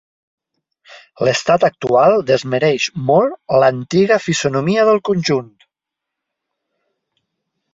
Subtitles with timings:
[1.27, 5.55] L'estat actual desmereix molt l'antiga fisonomia del conjunt.